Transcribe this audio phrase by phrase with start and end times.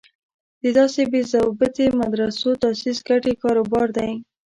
[0.63, 4.11] د داسې بې ضابطې مدرسو تاسیس ګټې کار و بار دی.